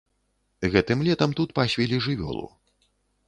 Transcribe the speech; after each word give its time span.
Гэтым 0.75 1.03
летам 1.09 1.35
тут 1.39 1.53
пасвілі 1.59 2.01
жывёлу. 2.07 2.47